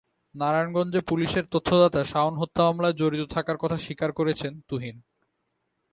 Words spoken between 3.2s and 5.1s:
থাকার কথা স্বীকার করেছেন তুহিন।